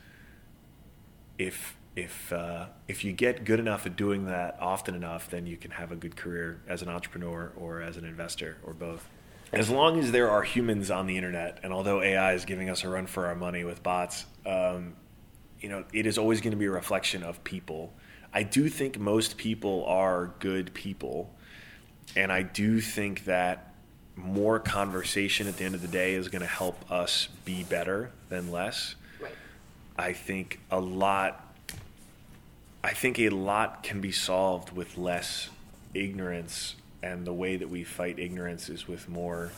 if 1.38 1.76
if 1.94 2.32
uh, 2.32 2.66
if 2.88 3.04
you 3.04 3.12
get 3.12 3.44
good 3.44 3.60
enough 3.60 3.86
at 3.86 3.94
doing 3.94 4.26
that 4.26 4.58
often 4.60 4.96
enough, 4.96 5.30
then 5.30 5.46
you 5.46 5.56
can 5.56 5.70
have 5.70 5.92
a 5.92 5.96
good 5.96 6.16
career 6.16 6.60
as 6.66 6.82
an 6.82 6.88
entrepreneur 6.88 7.52
or 7.56 7.80
as 7.80 7.96
an 7.96 8.04
investor 8.04 8.56
or 8.64 8.74
both. 8.74 9.08
As 9.52 9.70
long 9.70 10.00
as 10.00 10.10
there 10.10 10.28
are 10.28 10.42
humans 10.42 10.90
on 10.90 11.06
the 11.06 11.16
internet, 11.16 11.60
and 11.62 11.72
although 11.72 12.02
AI 12.02 12.34
is 12.34 12.44
giving 12.44 12.68
us 12.68 12.82
a 12.82 12.88
run 12.88 13.06
for 13.06 13.26
our 13.26 13.36
money 13.36 13.62
with 13.62 13.84
bots, 13.84 14.26
um, 14.44 14.94
you 15.60 15.68
know, 15.68 15.84
it 15.92 16.06
is 16.06 16.18
always 16.18 16.40
going 16.40 16.50
to 16.50 16.56
be 16.56 16.66
a 16.66 16.70
reflection 16.70 17.22
of 17.22 17.42
people. 17.44 17.94
I 18.32 18.42
do 18.42 18.68
think 18.68 18.98
most 18.98 19.36
people 19.36 19.84
are 19.86 20.32
good 20.38 20.74
people, 20.74 21.34
and 22.14 22.30
I 22.30 22.42
do 22.42 22.80
think 22.80 23.24
that 23.24 23.74
more 24.18 24.58
conversation 24.58 25.46
at 25.46 25.56
the 25.56 25.64
end 25.64 25.74
of 25.74 25.82
the 25.82 25.88
day 25.88 26.14
is 26.14 26.28
going 26.28 26.42
to 26.42 26.48
help 26.48 26.90
us 26.90 27.28
be 27.44 27.62
better 27.64 28.10
than 28.28 28.50
less. 28.50 28.96
Right. 29.20 29.32
I 29.96 30.12
think 30.12 30.60
a 30.70 30.80
lot 30.80 31.44
I 32.82 32.92
think 32.92 33.18
a 33.18 33.28
lot 33.30 33.82
can 33.82 34.00
be 34.00 34.12
solved 34.12 34.72
with 34.72 34.96
less 34.96 35.50
ignorance 35.94 36.76
and 37.02 37.26
the 37.26 37.32
way 37.32 37.56
that 37.56 37.68
we 37.68 37.84
fight 37.84 38.18
ignorance 38.18 38.68
is 38.68 38.86
with 38.86 39.08
more 39.08 39.50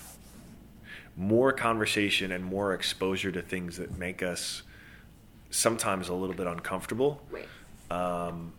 more 1.16 1.52
conversation 1.52 2.32
and 2.32 2.44
more 2.44 2.72
exposure 2.72 3.30
to 3.30 3.42
things 3.42 3.76
that 3.76 3.98
make 3.98 4.22
us 4.22 4.62
sometimes 5.50 6.08
a 6.08 6.14
little 6.14 6.36
bit 6.36 6.46
uncomfortable 6.46 7.22
Right. 7.30 7.48
Um, 7.90 8.52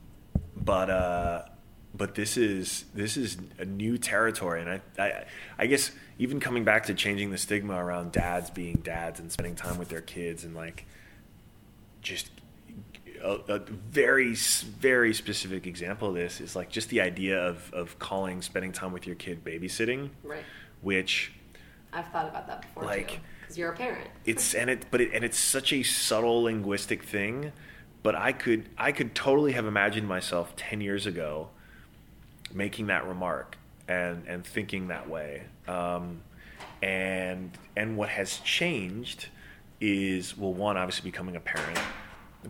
but 0.64 0.90
uh, 0.90 1.44
but 1.94 2.16
this 2.16 2.38
is 2.38 2.86
this 2.94 3.18
is 3.18 3.38
a 3.58 3.66
new 3.66 3.98
territory, 3.98 4.62
and 4.62 4.70
I, 4.70 4.82
I 4.98 5.24
I 5.60 5.66
guess 5.68 5.92
even 6.20 6.40
coming 6.40 6.64
back 6.64 6.86
to 6.86 6.94
changing 6.94 7.32
the 7.32 7.38
stigma 7.38 7.74
around 7.76 8.12
dads 8.12 8.50
being 8.50 8.78
dads 8.84 9.20
and 9.20 9.32
spending 9.32 9.56
time 9.56 9.78
with 9.78 9.90
their 9.90 10.02
kids 10.02 10.44
and 10.44 10.56
like 10.56 10.86
just 12.02 12.30
a, 13.24 13.40
a 13.48 13.60
very 13.60 14.34
very 14.36 15.14
specific 15.14 15.68
example 15.68 16.10
of 16.10 16.16
this 16.16 16.40
is 16.42 16.56
like 16.56 16.70
just 16.70 16.90
the 16.90 17.02
idea 17.02 17.40
of 17.40 17.72
of 17.74 17.98
calling 18.00 18.42
spending 18.42 18.72
time 18.72 18.92
with 18.92 19.06
your 19.08 19.16
kid 19.16 19.44
babysitting, 19.44 20.10
Right. 20.24 20.44
which 20.82 21.32
I've 21.94 22.08
thought 22.10 22.28
about 22.30 22.48
that 22.48 22.62
before 22.62 22.84
Like- 22.84 23.20
Because 23.42 23.58
you're 23.58 23.72
a 23.72 23.76
parent. 23.76 24.10
it's 24.26 24.54
and 24.56 24.70
it 24.70 24.86
but 24.92 25.02
it 25.02 25.12
and 25.14 25.26
it's 25.26 25.38
such 25.38 25.74
a 25.74 25.84
subtle 25.84 26.44
linguistic 26.44 27.04
thing 27.04 27.52
but 28.04 28.16
i 28.16 28.32
could 28.32 28.68
i 28.78 28.92
could 28.92 29.14
totally 29.16 29.52
have 29.54 29.66
imagined 29.66 30.08
myself 30.08 30.56
10 30.56 30.82
years 30.82 31.06
ago 31.06 31.50
making 32.54 32.88
that 32.88 33.08
remark 33.08 33.58
and 33.88 34.24
and 34.28 34.46
thinking 34.46 34.88
that 34.88 35.10
way. 35.10 35.44
Um, 35.68 36.22
and 36.82 37.52
and 37.76 37.98
what 37.98 38.10
has 38.10 38.38
changed 38.40 39.28
is 39.80 40.38
well 40.38 40.54
one 40.54 40.78
obviously 40.78 41.10
becoming 41.10 41.36
a 41.36 41.40
parent 41.40 41.80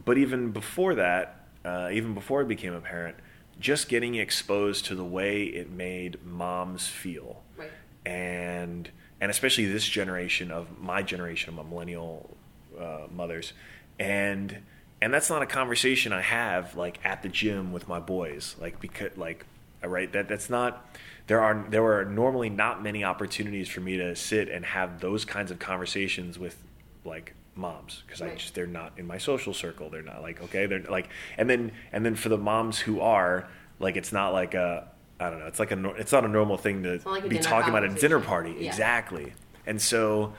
but 0.05 0.17
even 0.17 0.51
before 0.51 0.96
that 0.96 1.48
uh, 1.65 1.89
even 1.91 2.13
before 2.13 2.41
i 2.41 2.43
became 2.43 2.74
a 2.74 2.81
parent 2.81 3.15
just 3.60 3.89
getting 3.89 4.15
exposed 4.15 4.86
to 4.86 4.96
the 4.96 5.03
way 5.03 5.43
it 5.43 5.70
made 5.70 6.25
moms 6.25 6.88
feel. 6.88 7.43
Right. 7.58 7.70
and 8.05 8.89
and 9.20 9.29
especially 9.29 9.65
this 9.65 9.86
generation 9.86 10.50
of 10.50 10.79
my 10.79 11.03
generation 11.03 11.58
of 11.58 11.70
millennial 11.70 12.36
uh, 12.79 13.01
mothers. 13.13 13.53
And 14.00 14.63
and 15.01 15.13
that's 15.13 15.29
not 15.29 15.41
a 15.41 15.46
conversation 15.46 16.13
I 16.13 16.22
have 16.22 16.75
like 16.75 17.00
at 17.03 17.22
the 17.24 17.29
gym 17.29 17.72
with 17.72 17.88
my 17.88 18.00
boys 18.00 18.55
like 18.60 18.79
because 18.79 19.17
like 19.17 19.46
uh, 19.84 19.88
right 19.88 20.12
that 20.13 20.27
that's 20.27 20.50
not 20.50 20.86
there 21.27 21.41
are 21.41 21.65
there 21.70 21.86
are 21.86 22.05
normally 22.05 22.50
not 22.50 22.84
many 22.84 23.03
opportunities 23.03 23.70
for 23.70 23.79
me 23.79 23.98
to 23.98 24.15
sit 24.15 24.50
and 24.50 24.65
have 24.65 25.00
those 25.00 25.25
kinds 25.25 25.51
of 25.51 25.60
conversations 25.60 26.38
with 26.38 26.58
like 27.05 27.34
moms 27.55 28.03
because 28.05 28.22
I 28.22 28.36
just 28.36 28.53
they're 28.53 28.67
not 28.67 28.93
in 28.98 29.08
my 29.08 29.17
social 29.17 29.53
circle. 29.53 29.89
They're 29.89 30.01
not 30.01 30.22
like 30.22 30.41
okay, 30.43 30.65
they're 30.65 30.81
like 30.81 31.10
and 31.38 31.50
then 31.50 31.72
and 31.91 32.05
then 32.05 32.15
for 32.15 32.29
the 32.29 32.38
moms 32.38 32.79
who 32.79 33.00
are 33.00 33.48
like 33.79 33.96
it's 33.96 34.12
not 34.12 34.34
like 34.34 34.53
a 34.53 34.88
I 35.20 35.29
don't 35.29 35.39
know. 35.39 35.48
It's 35.48 35.60
like 35.60 35.72
a 35.72 35.89
it's 35.91 36.12
not 36.12 36.25
a 36.25 36.27
normal 36.27 36.58
thing 36.58 36.84
to 36.84 37.00
like 37.05 37.29
be 37.29 37.39
talking 37.39 37.70
about 37.70 37.84
at 37.86 37.91
a 37.91 37.96
dinner 37.96 38.20
party. 38.20 38.55
Yeah. 38.60 38.67
Exactly. 38.67 39.34
And 39.65 39.81
so 39.81 40.34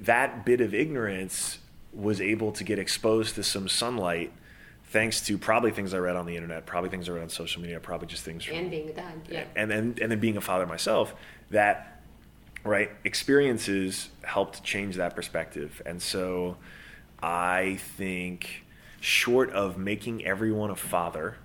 that 0.00 0.44
bit 0.44 0.60
of 0.60 0.74
ignorance 0.74 1.58
was 1.92 2.20
able 2.20 2.52
to 2.52 2.64
get 2.64 2.78
exposed 2.78 3.34
to 3.34 3.42
some 3.42 3.68
sunlight 3.68 4.32
thanks 4.90 5.20
to 5.26 5.38
probably 5.38 5.70
things 5.70 5.94
I 5.94 5.98
read 5.98 6.16
on 6.16 6.26
the 6.26 6.34
internet, 6.34 6.66
probably 6.66 6.90
things 6.90 7.08
I 7.08 7.12
read 7.12 7.22
on 7.22 7.28
social 7.28 7.62
media, 7.62 7.78
probably 7.80 8.08
just 8.08 8.24
things 8.24 8.44
from 8.44 8.56
And 8.56 8.70
being 8.70 8.88
a 8.88 8.92
dad, 8.92 9.20
yeah. 9.28 9.44
and 9.56 9.70
then 9.70 9.96
and 10.00 10.10
then 10.10 10.18
being 10.18 10.36
a 10.36 10.40
father 10.40 10.66
myself, 10.66 11.14
that 11.50 12.02
right 12.64 12.90
experiences 13.04 14.10
helped 14.22 14.62
change 14.62 14.96
that 14.96 15.14
perspective. 15.14 15.80
And 15.86 16.02
so 16.02 16.56
I 17.22 17.78
think 17.96 18.64
short 19.00 19.50
of 19.50 19.78
making 19.78 20.26
everyone 20.26 20.70
a 20.70 20.76
father, 20.76 21.36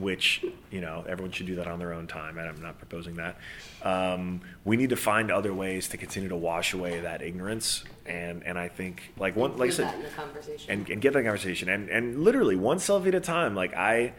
which 0.00 0.44
you 0.70 0.80
know 0.80 1.04
everyone 1.08 1.32
should 1.32 1.46
do 1.46 1.56
that 1.56 1.66
on 1.66 1.78
their 1.78 1.92
own 1.92 2.06
time, 2.06 2.38
and 2.38 2.48
I'm 2.48 2.60
not 2.62 2.78
proposing 2.78 3.14
that. 3.16 3.36
Um, 3.82 4.40
we 4.64 4.76
need 4.76 4.90
to 4.90 4.96
find 4.96 5.30
other 5.30 5.54
ways 5.54 5.88
to 5.88 5.96
continue 5.96 6.28
to 6.28 6.36
wash 6.36 6.74
away 6.74 7.00
that 7.00 7.22
ignorance, 7.22 7.84
and 8.06 8.42
and 8.44 8.58
I 8.58 8.68
think 8.68 9.12
like 9.18 9.36
one 9.36 9.56
like 9.56 9.70
I 9.70 9.72
said, 9.74 9.94
in 9.94 10.02
the 10.02 10.08
conversation. 10.08 10.70
and, 10.70 10.88
and 10.90 11.00
get 11.02 11.12
that 11.12 11.22
conversation 11.22 11.68
and 11.68 11.88
and 11.88 12.22
literally 12.24 12.56
one 12.56 12.78
selfie 12.78 13.08
at 13.08 13.14
a 13.14 13.20
time 13.20 13.54
like 13.54 13.74
i 13.74 14.12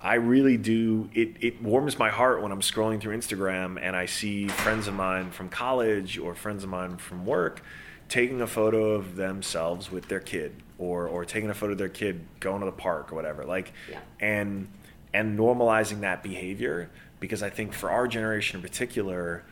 i 0.00 0.14
really 0.14 0.56
do 0.56 1.08
it 1.14 1.30
it 1.40 1.62
warms 1.62 1.98
my 1.98 2.10
heart 2.10 2.42
when 2.42 2.52
i'm 2.52 2.60
scrolling 2.60 3.00
through 3.00 3.16
instagram 3.16 3.78
and 3.80 3.96
i 3.96 4.04
see 4.06 4.46
friends 4.48 4.86
of 4.88 4.94
mine 4.94 5.30
from 5.30 5.48
college 5.48 6.18
or 6.18 6.34
friends 6.34 6.62
of 6.64 6.70
mine 6.70 6.96
from 6.96 7.24
work 7.24 7.62
taking 8.08 8.40
a 8.40 8.46
photo 8.46 8.90
of 8.92 9.16
themselves 9.16 9.90
with 9.90 10.06
their 10.08 10.20
kid 10.20 10.54
or 10.78 11.06
or 11.08 11.24
taking 11.24 11.48
a 11.50 11.54
photo 11.54 11.72
of 11.72 11.78
their 11.78 11.88
kid 11.88 12.20
going 12.40 12.60
to 12.60 12.66
the 12.66 12.72
park 12.72 13.10
or 13.12 13.14
whatever 13.14 13.44
like 13.44 13.72
Yeah. 13.90 13.98
and 14.20 14.68
and 15.16 15.38
normalizing 15.38 16.00
that 16.00 16.22
behavior 16.22 16.90
because 17.20 17.42
i 17.42 17.50
think 17.50 17.72
for 17.72 17.90
our 17.90 18.06
generation 18.06 18.56
in 18.58 18.62
particular 18.62 19.44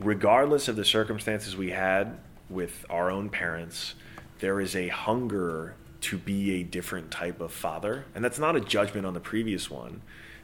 regardless 0.00 0.68
of 0.68 0.76
the 0.76 0.84
circumstances 0.84 1.56
we 1.56 1.70
had 1.70 2.18
with 2.48 2.84
our 2.88 3.10
own 3.10 3.28
parents, 3.28 3.94
there 4.38 4.60
is 4.60 4.76
a 4.76 4.88
hunger 4.88 5.74
to 6.00 6.16
be 6.16 6.60
a 6.60 6.62
different 6.62 7.10
type 7.10 7.40
of 7.40 7.52
father. 7.52 8.04
And 8.14 8.24
that's 8.24 8.38
not 8.38 8.56
a 8.56 8.60
judgment 8.60 9.04
on 9.04 9.14
the 9.14 9.20
previous 9.20 9.70
one. 9.70 10.02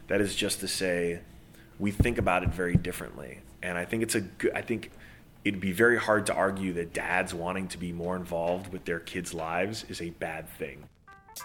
That 0.09 0.21
is 0.21 0.35
just 0.35 0.61
to 0.61 0.69
say 0.69 1.21
we 1.79 1.91
think 1.91 2.19
about 2.19 2.43
it 2.43 2.51
very 2.51 2.77
differently. 2.77 3.41
And 3.63 3.79
I 3.79 3.85
think 3.85 4.03
it's 4.03 4.15
a 4.15 4.21
good, 4.21 4.53
I 4.55 4.63
think 4.63 4.91
it'd 5.45 5.61
be 5.61 5.73
very 5.73 5.99
hard 5.99 6.27
to 6.27 6.35
argue 6.35 6.73
that 6.75 6.93
dads 6.93 7.33
wanting 7.33 7.69
to 7.69 7.79
be 7.79 7.93
more 7.93 8.17
involved 8.17 8.73
with 8.73 8.85
their 8.85 9.01
kids' 9.01 9.33
lives 9.33 9.85
is 9.89 10.03
a 10.03 10.11
bad 10.11 10.49
thing. 10.49 10.85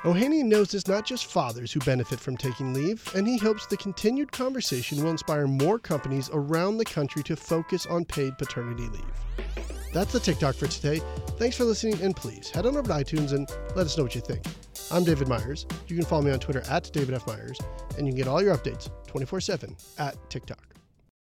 Ohanian 0.03 0.45
knows 0.45 0.73
it's 0.73 0.87
not 0.87 1.05
just 1.05 1.25
fathers 1.25 1.73
who 1.73 1.79
benefit 1.81 2.19
from 2.19 2.37
taking 2.37 2.73
leave, 2.73 3.03
and 3.15 3.27
he 3.27 3.37
hopes 3.37 3.65
the 3.65 3.75
continued 3.75 4.31
conversation 4.31 5.03
will 5.03 5.11
inspire 5.11 5.47
more 5.47 5.77
companies 5.77 6.29
around 6.31 6.77
the 6.77 6.85
country 6.85 7.21
to 7.23 7.35
focus 7.35 7.85
on 7.85 8.05
paid 8.05 8.37
paternity 8.37 8.87
leave. 8.87 9.45
That's 9.91 10.13
the 10.13 10.19
TicToc 10.19 10.55
for 10.55 10.67
today. 10.67 11.01
Thanks 11.37 11.57
for 11.57 11.65
listening, 11.65 12.01
and 12.01 12.15
please 12.15 12.49
head 12.49 12.65
on 12.65 12.77
over 12.77 12.87
to 12.87 12.93
iTunes 12.93 13.33
and 13.33 13.49
let 13.75 13.85
us 13.85 13.97
know 13.97 14.03
what 14.03 14.15
you 14.15 14.21
think. 14.21 14.45
I'm 14.91 15.03
David 15.03 15.27
Meyers. 15.27 15.65
You 15.87 15.95
can 15.95 16.05
follow 16.05 16.21
me 16.21 16.31
on 16.31 16.39
Twitter 16.39 16.63
at 16.69 16.89
David 16.93 17.15
F. 17.15 17.27
Meyers, 17.27 17.59
and 17.97 18.07
you 18.07 18.13
can 18.13 18.17
get 18.17 18.27
all 18.27 18.41
your 18.41 18.55
updates 18.55 18.89
24 19.07 19.41
7 19.41 19.75
at 19.97 20.15
TicToc. 20.29 20.68